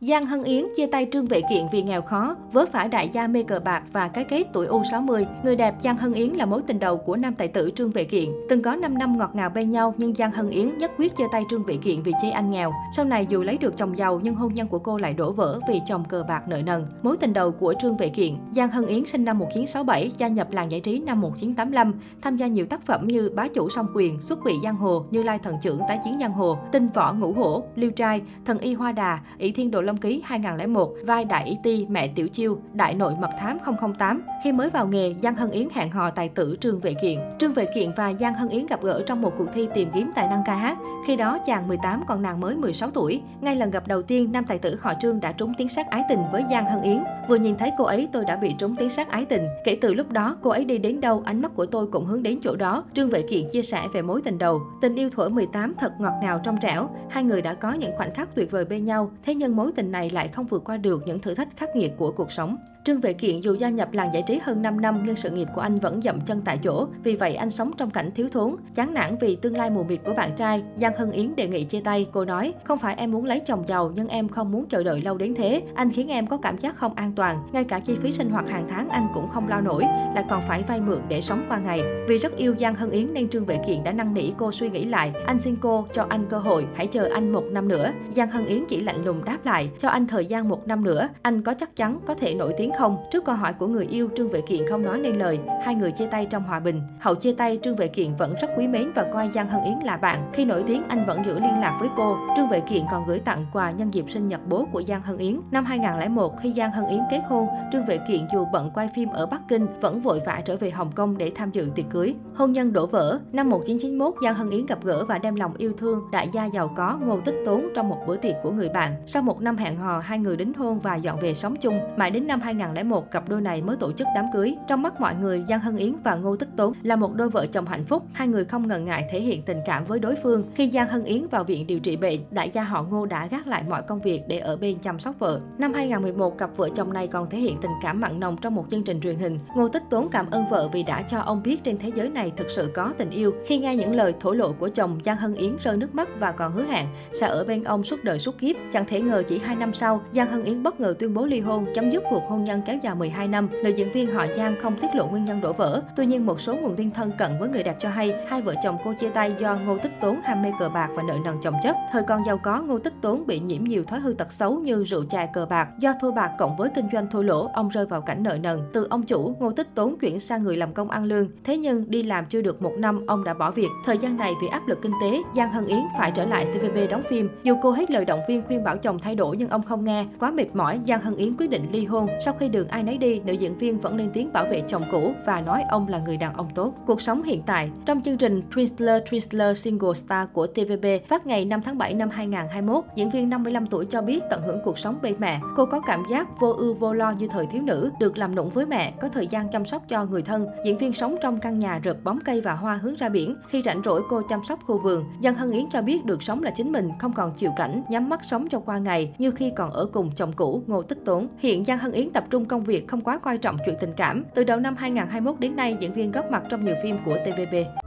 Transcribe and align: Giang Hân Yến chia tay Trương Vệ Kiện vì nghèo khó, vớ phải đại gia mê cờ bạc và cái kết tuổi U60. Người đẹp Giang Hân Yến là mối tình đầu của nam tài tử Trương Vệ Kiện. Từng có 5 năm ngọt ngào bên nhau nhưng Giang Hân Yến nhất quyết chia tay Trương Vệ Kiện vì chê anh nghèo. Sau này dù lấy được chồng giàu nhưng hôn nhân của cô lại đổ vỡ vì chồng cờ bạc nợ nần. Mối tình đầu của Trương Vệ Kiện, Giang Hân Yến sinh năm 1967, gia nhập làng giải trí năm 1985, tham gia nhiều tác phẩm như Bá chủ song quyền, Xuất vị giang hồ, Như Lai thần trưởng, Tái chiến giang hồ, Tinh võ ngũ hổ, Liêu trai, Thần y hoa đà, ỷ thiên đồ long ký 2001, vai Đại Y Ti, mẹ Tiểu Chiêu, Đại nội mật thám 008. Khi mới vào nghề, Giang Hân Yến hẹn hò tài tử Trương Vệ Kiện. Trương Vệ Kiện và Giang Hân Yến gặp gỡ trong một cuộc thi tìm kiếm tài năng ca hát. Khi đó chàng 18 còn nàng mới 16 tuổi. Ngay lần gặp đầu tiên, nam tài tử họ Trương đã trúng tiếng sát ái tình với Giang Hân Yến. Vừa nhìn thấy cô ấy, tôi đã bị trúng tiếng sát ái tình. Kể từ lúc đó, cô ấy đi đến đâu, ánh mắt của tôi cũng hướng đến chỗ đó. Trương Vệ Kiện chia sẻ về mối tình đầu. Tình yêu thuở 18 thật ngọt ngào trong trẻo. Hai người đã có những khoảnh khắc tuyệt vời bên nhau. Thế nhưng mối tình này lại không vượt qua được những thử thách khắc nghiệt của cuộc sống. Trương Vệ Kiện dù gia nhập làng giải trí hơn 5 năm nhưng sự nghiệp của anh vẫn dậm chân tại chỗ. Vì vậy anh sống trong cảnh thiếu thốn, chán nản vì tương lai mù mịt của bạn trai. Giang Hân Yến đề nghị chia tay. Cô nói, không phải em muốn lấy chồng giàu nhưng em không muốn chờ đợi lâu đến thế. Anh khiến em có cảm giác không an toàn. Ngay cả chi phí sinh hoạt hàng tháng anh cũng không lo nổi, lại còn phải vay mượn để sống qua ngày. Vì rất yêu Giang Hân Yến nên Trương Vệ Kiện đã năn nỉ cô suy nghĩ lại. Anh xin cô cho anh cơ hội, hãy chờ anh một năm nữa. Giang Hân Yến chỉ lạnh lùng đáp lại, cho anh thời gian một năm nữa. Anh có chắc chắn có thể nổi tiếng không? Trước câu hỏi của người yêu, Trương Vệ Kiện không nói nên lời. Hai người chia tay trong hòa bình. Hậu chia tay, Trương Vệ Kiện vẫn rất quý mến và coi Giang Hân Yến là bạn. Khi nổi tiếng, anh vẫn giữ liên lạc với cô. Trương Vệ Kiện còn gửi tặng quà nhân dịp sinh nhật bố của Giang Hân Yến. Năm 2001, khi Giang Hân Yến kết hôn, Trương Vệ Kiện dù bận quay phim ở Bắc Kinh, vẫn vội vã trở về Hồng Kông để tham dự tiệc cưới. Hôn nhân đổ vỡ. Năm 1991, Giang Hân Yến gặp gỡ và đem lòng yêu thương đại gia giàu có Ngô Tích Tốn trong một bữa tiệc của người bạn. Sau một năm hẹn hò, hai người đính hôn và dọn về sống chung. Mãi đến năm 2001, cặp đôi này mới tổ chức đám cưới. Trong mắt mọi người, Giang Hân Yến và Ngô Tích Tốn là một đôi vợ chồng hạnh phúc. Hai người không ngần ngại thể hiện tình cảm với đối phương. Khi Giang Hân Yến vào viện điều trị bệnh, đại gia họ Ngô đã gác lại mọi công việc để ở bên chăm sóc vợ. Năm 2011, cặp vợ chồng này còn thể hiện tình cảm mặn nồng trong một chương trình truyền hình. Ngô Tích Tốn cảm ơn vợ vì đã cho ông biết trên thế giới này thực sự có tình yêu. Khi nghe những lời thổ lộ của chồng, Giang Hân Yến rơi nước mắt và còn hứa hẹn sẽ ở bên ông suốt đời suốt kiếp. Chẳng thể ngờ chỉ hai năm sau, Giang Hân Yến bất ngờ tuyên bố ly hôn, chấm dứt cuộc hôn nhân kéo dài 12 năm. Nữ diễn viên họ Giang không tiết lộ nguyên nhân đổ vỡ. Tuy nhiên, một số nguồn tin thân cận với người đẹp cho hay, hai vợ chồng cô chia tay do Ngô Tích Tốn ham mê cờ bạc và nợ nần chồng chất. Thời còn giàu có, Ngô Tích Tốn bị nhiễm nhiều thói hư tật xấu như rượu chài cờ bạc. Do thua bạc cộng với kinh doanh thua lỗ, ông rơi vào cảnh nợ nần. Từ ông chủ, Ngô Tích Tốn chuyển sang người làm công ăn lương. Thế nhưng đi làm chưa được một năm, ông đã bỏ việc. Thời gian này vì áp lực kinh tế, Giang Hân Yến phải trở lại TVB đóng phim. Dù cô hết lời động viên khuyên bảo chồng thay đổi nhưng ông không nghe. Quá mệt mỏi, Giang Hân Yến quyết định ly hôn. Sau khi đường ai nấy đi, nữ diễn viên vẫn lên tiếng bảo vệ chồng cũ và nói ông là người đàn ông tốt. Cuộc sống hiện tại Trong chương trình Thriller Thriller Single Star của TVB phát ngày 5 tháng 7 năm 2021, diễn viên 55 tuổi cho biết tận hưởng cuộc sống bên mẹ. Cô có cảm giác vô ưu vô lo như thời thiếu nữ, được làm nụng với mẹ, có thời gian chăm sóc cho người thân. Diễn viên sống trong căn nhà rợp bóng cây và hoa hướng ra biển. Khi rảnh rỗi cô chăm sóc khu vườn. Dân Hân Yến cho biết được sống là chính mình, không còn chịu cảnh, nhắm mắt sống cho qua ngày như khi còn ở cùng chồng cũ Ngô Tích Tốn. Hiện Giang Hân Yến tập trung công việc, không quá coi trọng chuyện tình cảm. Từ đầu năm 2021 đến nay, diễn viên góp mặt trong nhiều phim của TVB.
Giang 0.00 0.26
Hân 0.26 0.42
Yến 0.42 0.64
chia 0.76 0.86
tay 0.86 1.06
Trương 1.12 1.26
Vệ 1.26 1.40
Kiện 1.50 1.62
vì 1.72 1.82
nghèo 1.82 2.02
khó, 2.02 2.36
vớ 2.52 2.66
phải 2.72 2.88
đại 2.88 3.08
gia 3.08 3.26
mê 3.26 3.42
cờ 3.42 3.60
bạc 3.60 3.82
và 3.92 4.08
cái 4.08 4.24
kết 4.24 4.46
tuổi 4.52 4.66
U60. 4.66 5.24
Người 5.44 5.56
đẹp 5.56 5.74
Giang 5.84 5.96
Hân 5.96 6.12
Yến 6.12 6.30
là 6.30 6.46
mối 6.46 6.62
tình 6.66 6.78
đầu 6.78 6.96
của 6.96 7.16
nam 7.16 7.34
tài 7.34 7.48
tử 7.48 7.70
Trương 7.76 7.90
Vệ 7.90 8.04
Kiện. 8.04 8.28
Từng 8.48 8.62
có 8.62 8.74
5 8.74 8.98
năm 8.98 9.18
ngọt 9.18 9.30
ngào 9.34 9.50
bên 9.50 9.70
nhau 9.70 9.94
nhưng 9.98 10.14
Giang 10.14 10.30
Hân 10.30 10.50
Yến 10.50 10.78
nhất 10.78 10.90
quyết 10.98 11.16
chia 11.16 11.24
tay 11.32 11.42
Trương 11.50 11.64
Vệ 11.64 11.76
Kiện 11.76 12.02
vì 12.02 12.12
chê 12.22 12.30
anh 12.30 12.50
nghèo. 12.50 12.72
Sau 12.96 13.04
này 13.04 13.26
dù 13.28 13.42
lấy 13.42 13.58
được 13.58 13.76
chồng 13.76 13.98
giàu 13.98 14.20
nhưng 14.22 14.34
hôn 14.34 14.54
nhân 14.54 14.68
của 14.68 14.78
cô 14.78 14.98
lại 14.98 15.14
đổ 15.14 15.32
vỡ 15.32 15.60
vì 15.68 15.80
chồng 15.86 16.04
cờ 16.04 16.24
bạc 16.28 16.48
nợ 16.48 16.62
nần. 16.62 16.86
Mối 17.02 17.16
tình 17.16 17.32
đầu 17.32 17.50
của 17.50 17.74
Trương 17.80 17.96
Vệ 17.96 18.08
Kiện, 18.08 18.34
Giang 18.52 18.70
Hân 18.70 18.86
Yến 18.86 19.06
sinh 19.06 19.24
năm 19.24 19.38
1967, 19.38 20.12
gia 20.18 20.28
nhập 20.28 20.50
làng 20.50 20.70
giải 20.70 20.80
trí 20.80 20.98
năm 20.98 21.20
1985, 21.20 21.94
tham 22.22 22.36
gia 22.36 22.46
nhiều 22.46 22.66
tác 22.66 22.86
phẩm 22.86 23.08
như 23.08 23.30
Bá 23.34 23.48
chủ 23.48 23.70
song 23.70 23.86
quyền, 23.94 24.20
Xuất 24.20 24.44
vị 24.44 24.54
giang 24.62 24.76
hồ, 24.76 25.04
Như 25.10 25.22
Lai 25.22 25.38
thần 25.38 25.54
trưởng, 25.62 25.80
Tái 25.88 25.98
chiến 26.04 26.18
giang 26.18 26.32
hồ, 26.32 26.58
Tinh 26.72 26.88
võ 26.94 27.12
ngũ 27.12 27.32
hổ, 27.32 27.62
Liêu 27.74 27.90
trai, 27.90 28.22
Thần 28.44 28.58
y 28.58 28.74
hoa 28.74 28.92
đà, 28.92 29.20
ỷ 29.38 29.52
thiên 29.52 29.70
đồ 29.70 29.82
long 29.86 29.96
ký 29.96 30.22
2001, 30.24 30.94
vai 31.04 31.24
Đại 31.24 31.44
Y 31.44 31.56
Ti, 31.62 31.86
mẹ 31.88 32.08
Tiểu 32.08 32.28
Chiêu, 32.28 32.58
Đại 32.72 32.94
nội 32.94 33.14
mật 33.20 33.30
thám 33.40 33.58
008. 33.98 34.22
Khi 34.44 34.52
mới 34.52 34.70
vào 34.70 34.86
nghề, 34.86 35.14
Giang 35.22 35.34
Hân 35.34 35.50
Yến 35.50 35.68
hẹn 35.74 35.90
hò 35.90 36.10
tài 36.10 36.28
tử 36.28 36.56
Trương 36.60 36.80
Vệ 36.80 36.94
Kiện. 36.94 37.18
Trương 37.38 37.52
Vệ 37.52 37.66
Kiện 37.74 37.90
và 37.96 38.12
Giang 38.12 38.34
Hân 38.34 38.48
Yến 38.48 38.66
gặp 38.66 38.82
gỡ 38.82 39.02
trong 39.06 39.22
một 39.22 39.32
cuộc 39.38 39.46
thi 39.54 39.68
tìm 39.74 39.88
kiếm 39.94 40.10
tài 40.14 40.28
năng 40.28 40.42
ca 40.46 40.54
hát. 40.54 40.78
Khi 41.06 41.16
đó 41.16 41.38
chàng 41.46 41.68
18 41.68 42.02
còn 42.06 42.22
nàng 42.22 42.40
mới 42.40 42.56
16 42.56 42.90
tuổi. 42.90 43.20
Ngay 43.40 43.56
lần 43.56 43.70
gặp 43.70 43.88
đầu 43.88 44.02
tiên, 44.02 44.32
nam 44.32 44.44
tài 44.44 44.58
tử 44.58 44.78
họ 44.80 44.92
Trương 45.00 45.20
đã 45.20 45.32
trúng 45.32 45.52
tiếng 45.58 45.68
sát 45.68 45.90
ái 45.90 46.02
tình 46.08 46.20
với 46.32 46.44
Giang 46.50 46.66
Hân 46.66 46.82
Yến. 46.82 47.04
Vừa 47.28 47.36
nhìn 47.36 47.56
thấy 47.56 47.72
cô 47.78 47.84
ấy, 47.84 48.08
tôi 48.12 48.24
đã 48.24 48.36
bị 48.36 48.54
trúng 48.58 48.76
tiếng 48.76 48.90
sát 48.90 49.08
ái 49.08 49.24
tình. 49.24 49.42
Kể 49.64 49.78
từ 49.80 49.94
lúc 49.94 50.12
đó, 50.12 50.36
cô 50.42 50.50
ấy 50.50 50.64
đi 50.64 50.78
đến 50.78 51.00
đâu, 51.00 51.22
ánh 51.24 51.42
mắt 51.42 51.54
của 51.54 51.66
tôi 51.66 51.86
cũng 51.86 52.06
hướng 52.06 52.22
đến 52.22 52.38
chỗ 52.42 52.56
đó. 52.56 52.84
Trương 52.94 53.10
Vệ 53.10 53.22
Kiện 53.22 53.48
chia 53.50 53.62
sẻ 53.62 53.82
về 53.92 54.02
mối 54.02 54.20
tình 54.24 54.38
đầu. 54.38 54.60
Tình 54.80 54.94
yêu 54.94 55.10
thuở 55.10 55.28
18 55.28 55.74
thật 55.78 55.92
ngọt 55.98 56.14
ngào 56.22 56.40
trong 56.44 56.56
trẻo. 56.62 56.88
Hai 57.10 57.24
người 57.24 57.42
đã 57.42 57.54
có 57.54 57.72
những 57.72 57.92
khoảnh 57.96 58.14
khắc 58.14 58.34
tuyệt 58.34 58.50
vời 58.50 58.64
bên 58.64 58.84
nhau. 58.84 59.10
Thế 59.22 59.34
nhưng 59.34 59.56
mối 59.56 59.72
tình 59.76 59.92
này 59.92 60.10
lại 60.10 60.28
không 60.28 60.46
vượt 60.46 60.64
qua 60.64 60.76
được 60.76 61.02
những 61.06 61.18
thử 61.18 61.34
thách 61.34 61.56
khắc 61.56 61.76
nghiệt 61.76 61.92
của 61.96 62.12
cuộc 62.12 62.32
sống. 62.32 62.56
Trương 62.86 63.00
Vệ 63.00 63.12
Kiện 63.12 63.40
dù 63.40 63.54
gia 63.54 63.68
nhập 63.68 63.92
làng 63.92 64.12
giải 64.12 64.22
trí 64.26 64.38
hơn 64.42 64.62
5 64.62 64.80
năm 64.80 65.02
nhưng 65.06 65.16
sự 65.16 65.30
nghiệp 65.30 65.48
của 65.54 65.60
anh 65.60 65.78
vẫn 65.78 66.02
dậm 66.02 66.20
chân 66.20 66.42
tại 66.44 66.58
chỗ. 66.58 66.86
Vì 67.02 67.16
vậy 67.16 67.34
anh 67.34 67.50
sống 67.50 67.70
trong 67.76 67.90
cảnh 67.90 68.10
thiếu 68.14 68.28
thốn, 68.32 68.56
chán 68.74 68.94
nản 68.94 69.16
vì 69.20 69.36
tương 69.36 69.56
lai 69.56 69.70
mù 69.70 69.84
mịt 69.84 70.00
của 70.04 70.12
bạn 70.12 70.30
trai. 70.36 70.62
Giang 70.80 70.96
Hân 70.96 71.10
Yến 71.10 71.36
đề 71.36 71.48
nghị 71.48 71.64
chia 71.64 71.80
tay. 71.80 72.06
Cô 72.12 72.24
nói, 72.24 72.52
không 72.64 72.78
phải 72.78 72.94
em 72.98 73.12
muốn 73.12 73.24
lấy 73.24 73.40
chồng 73.40 73.64
giàu 73.68 73.92
nhưng 73.94 74.08
em 74.08 74.28
không 74.28 74.52
muốn 74.52 74.66
chờ 74.68 74.82
đợi 74.82 75.00
lâu 75.00 75.18
đến 75.18 75.34
thế. 75.34 75.62
Anh 75.74 75.90
khiến 75.90 76.08
em 76.08 76.26
có 76.26 76.36
cảm 76.36 76.58
giác 76.58 76.76
không 76.76 76.94
an 76.94 77.12
toàn. 77.16 77.48
Ngay 77.52 77.64
cả 77.64 77.78
chi 77.78 77.96
phí 78.02 78.12
sinh 78.12 78.30
hoạt 78.30 78.48
hàng 78.48 78.66
tháng 78.70 78.88
anh 78.88 79.06
cũng 79.14 79.28
không 79.28 79.48
lo 79.48 79.60
nổi, 79.60 79.82
lại 80.14 80.24
còn 80.30 80.42
phải 80.48 80.62
vay 80.62 80.80
mượn 80.80 80.98
để 81.08 81.20
sống 81.20 81.44
qua 81.48 81.58
ngày. 81.58 81.82
Vì 82.08 82.18
rất 82.18 82.36
yêu 82.36 82.54
Giang 82.58 82.74
Hân 82.74 82.90
Yến 82.90 83.14
nên 83.14 83.28
Trương 83.28 83.44
Vệ 83.44 83.58
Kiện 83.66 83.84
đã 83.84 83.92
năn 83.92 84.14
nỉ 84.14 84.32
cô 84.38 84.52
suy 84.52 84.70
nghĩ 84.70 84.84
lại. 84.84 85.12
Anh 85.26 85.38
xin 85.40 85.56
cô 85.60 85.86
cho 85.94 86.06
anh 86.08 86.26
cơ 86.30 86.38
hội, 86.38 86.66
hãy 86.74 86.86
chờ 86.86 87.08
anh 87.14 87.32
một 87.32 87.44
năm 87.44 87.68
nữa. 87.68 87.92
Giang 88.12 88.30
Hân 88.30 88.46
Yến 88.46 88.64
chỉ 88.68 88.80
lạnh 88.80 89.04
lùng 89.04 89.24
đáp 89.24 89.38
lại, 89.44 89.70
cho 89.78 89.88
anh 89.88 90.06
thời 90.06 90.26
gian 90.26 90.48
một 90.48 90.66
năm 90.66 90.84
nữa. 90.84 91.08
Anh 91.22 91.42
có 91.42 91.54
chắc 91.54 91.76
chắn 91.76 91.98
có 92.06 92.14
thể 92.14 92.34
nổi 92.34 92.54
tiếng 92.58 92.70
không? 92.78 92.96
Trước 93.10 93.24
câu 93.24 93.34
hỏi 93.34 93.52
của 93.52 93.66
người 93.66 93.86
yêu, 93.86 94.08
Trương 94.16 94.28
Vệ 94.28 94.40
Kiện 94.40 94.66
không 94.68 94.82
nói 94.82 94.98
nên 94.98 95.14
lời. 95.14 95.38
Hai 95.64 95.74
người 95.74 95.92
chia 95.92 96.06
tay 96.06 96.26
trong 96.26 96.42
hòa 96.42 96.60
bình. 96.60 96.82
Hậu 97.00 97.14
chia 97.14 97.32
tay, 97.32 97.58
Trương 97.62 97.76
Vệ 97.76 97.88
Kiện 97.88 98.14
vẫn 98.14 98.34
rất 98.40 98.50
quý 98.56 98.66
mến 98.66 98.92
và 98.94 99.06
coi 99.12 99.30
Giang 99.34 99.48
Hân 99.48 99.62
Yến 99.62 99.74
là 99.84 99.96
bạn. 99.96 100.30
Khi 100.32 100.44
nổi 100.44 100.64
tiếng, 100.66 100.82
anh 100.88 101.06
vẫn 101.06 101.24
giữ 101.26 101.34
liên 101.34 101.60
lạc 101.60 101.76
với 101.80 101.88
cô. 101.96 102.16
Trương 102.36 102.48
Vệ 102.48 102.60
Kiện 102.60 102.82
còn 102.90 103.06
gửi 103.06 103.18
tặng 103.18 103.46
quà 103.52 103.70
nhân 103.70 103.94
dịp 103.94 104.04
sinh 104.08 104.26
nhật 104.26 104.40
bố 104.48 104.66
của 104.72 104.82
Giang 104.82 105.02
Hân 105.02 105.18
Yến. 105.18 105.40
Năm 105.50 105.64
2001, 105.64 106.40
khi 106.40 106.52
Giang 106.52 106.72
Hân 106.72 106.86
Yến 106.86 107.00
kết 107.10 107.20
hôn, 107.28 107.46
Trương 107.72 107.86
Vệ 107.86 107.98
Kiện 108.08 108.20
dù 108.32 108.46
bận 108.52 108.70
quay 108.74 108.88
phim 108.94 109.08
ở 109.08 109.26
Bắc 109.26 109.42
Kinh, 109.48 109.66
vẫn 109.80 110.00
vội 110.00 110.20
vã 110.26 110.40
trở 110.44 110.56
về 110.56 110.70
Hồng 110.70 110.92
Kông 110.94 111.18
để 111.18 111.32
tham 111.34 111.50
dự 111.50 111.70
tiệc 111.74 111.86
cưới. 111.90 112.14
Hôn 112.34 112.52
nhân 112.52 112.72
đổ 112.72 112.86
vỡ. 112.86 113.18
Năm 113.32 113.50
1991, 113.50 114.14
Giang 114.22 114.34
Hân 114.34 114.50
Yến 114.50 114.66
gặp 114.66 114.78
gỡ 114.82 115.04
và 115.04 115.18
đem 115.18 115.34
lòng 115.34 115.54
yêu 115.58 115.72
thương 115.78 116.00
đại 116.12 116.28
gia 116.32 116.44
giàu 116.44 116.72
có 116.76 116.98
Ngô 117.06 117.20
Tích 117.20 117.36
Tốn 117.46 117.68
trong 117.74 117.88
một 117.88 117.98
bữa 118.06 118.16
tiệc 118.16 118.34
của 118.42 118.50
người 118.50 118.68
bạn. 118.68 118.94
Sau 119.06 119.22
một 119.22 119.40
năm 119.40 119.56
hẹn 119.56 119.76
hò, 119.76 119.98
hai 119.98 120.18
người 120.18 120.36
đính 120.36 120.52
hôn 120.54 120.80
và 120.80 120.96
dọn 120.96 121.20
về 121.20 121.34
sống 121.34 121.56
chung. 121.60 121.80
Mãi 121.96 122.10
đến 122.10 122.26
năm 122.26 122.40
2001, 122.74 123.10
cặp 123.10 123.28
đôi 123.28 123.40
này 123.40 123.62
mới 123.62 123.76
tổ 123.76 123.92
chức 123.92 124.06
đám 124.14 124.24
cưới. 124.32 124.54
Trong 124.68 124.82
mắt 124.82 125.00
mọi 125.00 125.14
người, 125.14 125.44
Giang 125.48 125.60
Hân 125.60 125.76
Yến 125.76 125.94
và 126.04 126.14
Ngô 126.14 126.36
Tích 126.36 126.48
Tốn 126.56 126.72
là 126.82 126.96
một 126.96 127.14
đôi 127.14 127.30
vợ 127.30 127.46
chồng 127.46 127.66
hạnh 127.66 127.84
phúc. 127.84 128.02
Hai 128.12 128.28
người 128.28 128.44
không 128.44 128.68
ngần 128.68 128.84
ngại 128.84 129.06
thể 129.10 129.20
hiện 129.20 129.42
tình 129.42 129.58
cảm 129.66 129.84
với 129.84 130.00
đối 130.00 130.16
phương. 130.16 130.44
Khi 130.54 130.70
Giang 130.70 130.88
Hân 130.88 131.04
Yến 131.04 131.26
vào 131.30 131.44
viện 131.44 131.66
điều 131.66 131.80
trị 131.80 131.96
bệnh, 131.96 132.20
đại 132.30 132.50
gia 132.50 132.62
họ 132.62 132.82
Ngô 132.82 133.06
đã 133.06 133.26
gác 133.26 133.46
lại 133.46 133.62
mọi 133.68 133.82
công 133.82 134.00
việc 134.00 134.22
để 134.28 134.38
ở 134.38 134.56
bên 134.56 134.78
chăm 134.78 134.98
sóc 134.98 135.14
vợ. 135.18 135.40
Năm 135.58 135.72
2011, 135.72 136.38
cặp 136.38 136.56
vợ 136.56 136.68
chồng 136.74 136.92
này 136.92 137.06
còn 137.06 137.30
thể 137.30 137.38
hiện 137.38 137.56
tình 137.62 137.70
cảm 137.82 138.00
mặn 138.00 138.20
nồng 138.20 138.36
trong 138.36 138.54
một 138.54 138.66
chương 138.70 138.82
trình 138.82 139.00
truyền 139.00 139.18
hình. 139.18 139.38
Ngô 139.56 139.68
Tích 139.68 139.82
Tốn 139.90 140.08
cảm 140.08 140.30
ơn 140.30 140.48
vợ 140.50 140.68
vì 140.72 140.82
đã 140.82 141.02
cho 141.02 141.18
ông 141.18 141.42
biết 141.42 141.64
trên 141.64 141.78
thế 141.78 141.92
giới 141.94 142.08
này 142.08 142.32
thực 142.36 142.50
sự 142.50 142.70
có 142.74 142.92
tình 142.98 143.10
yêu. 143.10 143.32
Khi 143.46 143.58
nghe 143.58 143.76
những 143.76 143.94
lời 143.94 144.14
thổ 144.20 144.32
lộ 144.32 144.52
của 144.52 144.68
chồng, 144.68 145.00
Giang 145.04 145.16
Hân 145.16 145.34
Yến 145.34 145.56
rơi 145.56 145.76
nước 145.76 145.94
mắt 145.94 146.08
và 146.20 146.32
còn 146.32 146.52
hứa 146.52 146.64
hẹn 146.64 146.86
sẽ 147.20 147.26
ở 147.26 147.44
bên 147.44 147.64
ông 147.64 147.84
suốt 147.84 148.04
đời 148.04 148.18
suốt 148.18 148.38
kiếp. 148.38 148.56
Chẳng 148.72 148.84
thể 148.88 149.00
ngờ 149.00 149.22
chỉ 149.28 149.38
hai 149.38 149.56
năm 149.56 149.74
sau, 149.74 150.00
Giang 150.12 150.30
Hân 150.30 150.42
Yến 150.42 150.62
bất 150.62 150.80
ngờ 150.80 150.94
tuyên 150.98 151.14
bố 151.14 151.26
ly 151.26 151.40
hôn, 151.40 151.66
chấm 151.74 151.90
dứt 151.90 152.02
cuộc 152.10 152.22
hôn 152.28 152.44
nhân 152.44 152.55
kéo 152.66 152.76
dài 152.82 152.94
12 152.94 153.28
năm. 153.28 153.48
Nữ 153.64 153.70
diễn 153.70 153.92
viên 153.92 154.14
họ 154.14 154.26
Giang 154.36 154.56
không 154.60 154.76
tiết 154.80 154.88
lộ 154.94 155.06
nguyên 155.06 155.24
nhân 155.24 155.40
đổ 155.40 155.52
vỡ. 155.52 155.82
Tuy 155.96 156.06
nhiên, 156.06 156.26
một 156.26 156.40
số 156.40 156.54
nguồn 156.54 156.76
tin 156.76 156.90
thân 156.90 157.12
cận 157.18 157.30
với 157.40 157.48
người 157.48 157.62
đẹp 157.62 157.76
cho 157.80 157.88
hay, 157.88 158.14
hai 158.28 158.42
vợ 158.42 158.54
chồng 158.62 158.76
cô 158.84 158.94
chia 158.98 159.08
tay 159.08 159.34
do 159.38 159.56
Ngô 159.66 159.78
Tích 159.78 160.00
Tốn 160.00 160.20
ham 160.22 160.42
mê 160.42 160.52
cờ 160.58 160.68
bạc 160.68 160.88
và 160.94 161.02
nợ 161.02 161.14
nần 161.24 161.34
chồng 161.42 161.54
chất. 161.62 161.76
Thời 161.92 162.02
còn 162.02 162.24
giàu 162.24 162.38
có, 162.38 162.62
Ngô 162.62 162.78
Tích 162.78 162.94
Tốn 163.00 163.26
bị 163.26 163.40
nhiễm 163.40 163.64
nhiều 163.64 163.84
thói 163.84 164.00
hư 164.00 164.12
tật 164.12 164.32
xấu 164.32 164.58
như 164.58 164.84
rượu 164.84 165.04
chài 165.04 165.28
cờ 165.32 165.46
bạc. 165.46 165.68
Do 165.78 165.92
thua 166.00 166.12
bạc 166.12 166.30
cộng 166.38 166.56
với 166.56 166.70
kinh 166.74 166.88
doanh 166.92 167.06
thua 167.10 167.22
lỗ, 167.22 167.50
ông 167.54 167.68
rơi 167.68 167.86
vào 167.86 168.00
cảnh 168.00 168.22
nợ 168.22 168.38
nần. 168.42 168.60
Từ 168.72 168.86
ông 168.90 169.02
chủ, 169.02 169.36
Ngô 169.40 169.50
Tích 169.50 169.74
Tốn 169.74 169.98
chuyển 169.98 170.20
sang 170.20 170.42
người 170.42 170.56
làm 170.56 170.72
công 170.72 170.90
ăn 170.90 171.04
lương. 171.04 171.28
Thế 171.44 171.56
nhưng 171.56 171.90
đi 171.90 172.02
làm 172.02 172.26
chưa 172.26 172.42
được 172.42 172.62
một 172.62 172.72
năm, 172.78 173.06
ông 173.06 173.24
đã 173.24 173.34
bỏ 173.34 173.50
việc. 173.50 173.68
Thời 173.84 173.98
gian 173.98 174.16
này 174.16 174.32
vì 174.42 174.48
áp 174.48 174.68
lực 174.68 174.82
kinh 174.82 174.92
tế, 175.00 175.22
Giang 175.34 175.52
Hân 175.52 175.66
Yến 175.66 175.80
phải 175.98 176.10
trở 176.10 176.26
lại 176.26 176.46
TVB 176.54 176.78
đóng 176.90 177.02
phim. 177.08 177.28
Dù 177.42 177.56
cô 177.62 177.70
hết 177.70 177.90
lời 177.90 178.04
động 178.04 178.20
viên 178.28 178.42
khuyên 178.46 178.64
bảo 178.64 178.76
chồng 178.76 178.98
thay 178.98 179.14
đổi 179.14 179.36
nhưng 179.36 179.48
ông 179.48 179.62
không 179.62 179.84
nghe. 179.84 180.06
Quá 180.20 180.30
mệt 180.30 180.46
mỏi, 180.54 180.80
Giang 180.86 181.00
Hân 181.00 181.16
Yến 181.16 181.36
quyết 181.36 181.50
định 181.50 181.66
ly 181.72 181.84
hôn. 181.84 182.06
Sau 182.24 182.34
khi 182.38 182.48
đường 182.48 182.68
ai 182.68 182.82
nấy 182.82 182.98
đi, 182.98 183.20
nữ 183.20 183.32
diễn 183.32 183.58
viên 183.58 183.80
vẫn 183.80 183.96
lên 183.96 184.10
tiếng 184.12 184.32
bảo 184.32 184.46
vệ 184.50 184.62
chồng 184.68 184.82
cũ 184.92 185.12
và 185.26 185.40
nói 185.40 185.62
ông 185.68 185.88
là 185.88 185.98
người 185.98 186.16
đàn 186.16 186.34
ông 186.34 186.48
tốt. 186.54 186.74
Cuộc 186.86 187.00
sống 187.00 187.22
hiện 187.22 187.42
tại 187.46 187.70
Trong 187.86 188.02
chương 188.02 188.16
trình 188.16 188.42
Thriller 188.54 189.02
Thriller 189.06 189.58
Single 189.58 189.94
Star 189.94 190.28
của 190.32 190.46
TVB 190.46 190.86
phát 191.08 191.26
ngày 191.26 191.44
5 191.44 191.62
tháng 191.62 191.78
7 191.78 191.94
năm 191.94 192.10
2021, 192.10 192.84
diễn 192.94 193.10
viên 193.10 193.30
55 193.30 193.66
tuổi 193.66 193.86
cho 193.86 194.02
biết 194.02 194.22
tận 194.30 194.42
hưởng 194.42 194.60
cuộc 194.64 194.78
sống 194.78 194.98
bên 195.02 195.14
mẹ. 195.18 195.40
Cô 195.56 195.66
có 195.66 195.80
cảm 195.80 196.02
giác 196.10 196.40
vô 196.40 196.52
ưu 196.52 196.74
vô 196.74 196.92
lo 196.92 197.10
như 197.10 197.28
thời 197.28 197.46
thiếu 197.46 197.62
nữ, 197.62 197.90
được 198.00 198.18
làm 198.18 198.34
nụng 198.34 198.50
với 198.50 198.66
mẹ, 198.66 198.94
có 199.00 199.08
thời 199.08 199.26
gian 199.26 199.48
chăm 199.48 199.64
sóc 199.64 199.82
cho 199.88 200.04
người 200.04 200.22
thân. 200.22 200.46
Diễn 200.64 200.78
viên 200.78 200.92
sống 200.92 201.16
trong 201.22 201.40
căn 201.40 201.58
nhà 201.58 201.78
rợp 201.78 201.96
bóng 202.04 202.18
cây 202.24 202.40
và 202.40 202.52
hoa 202.52 202.76
hướng 202.76 202.94
ra 202.94 203.08
biển. 203.08 203.36
Khi 203.48 203.62
rảnh 203.62 203.82
rỗi 203.84 204.02
cô 204.08 204.22
chăm 204.28 204.40
sóc 204.48 204.60
khu 204.66 204.78
vườn. 204.78 205.04
Dân 205.20 205.34
Hân 205.34 205.50
Yến 205.50 205.64
cho 205.70 205.82
biết 205.82 206.04
được 206.04 206.22
sống 206.22 206.42
là 206.42 206.50
chính 206.56 206.72
mình, 206.72 206.90
không 206.98 207.12
còn 207.12 207.32
chịu 207.32 207.50
cảnh, 207.56 207.82
nhắm 207.88 208.08
mắt 208.08 208.24
sống 208.24 208.48
cho 208.50 208.60
qua 208.60 208.78
ngày 208.78 209.14
như 209.18 209.30
khi 209.30 209.52
còn 209.56 209.72
ở 209.72 209.86
cùng 209.92 210.10
chồng 210.16 210.32
cũ 210.32 210.62
Ngô 210.66 210.82
Tích 210.82 210.98
Tốn. 211.04 211.28
Hiện 211.38 211.64
Giang 211.64 211.78
Hân 211.78 211.92
Yến 211.92 212.10
tập 212.10 212.24
trung 212.30 212.44
công 212.44 212.64
việc, 212.64 212.88
không 212.88 213.00
quá 213.00 213.18
coi 213.18 213.38
trọng 213.38 213.56
chuyện 213.66 213.76
tình 213.80 213.92
cảm. 213.96 214.24
Từ 214.34 214.44
đầu 214.44 214.60
năm 214.60 214.76
2021 214.76 215.40
đến 215.40 215.56
nay, 215.56 215.76
diễn 215.80 215.92
viên 215.92 216.12
góp 216.12 216.30
mặt 216.30 216.42
trong 216.48 216.64
nhiều 216.64 216.74
phim 216.82 216.96
của 217.04 217.16
TVB. 217.24 217.85